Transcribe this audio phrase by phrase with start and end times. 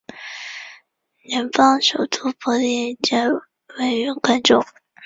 [1.21, 3.29] 联邦首都帕利基尔
[3.77, 4.65] 位于该州。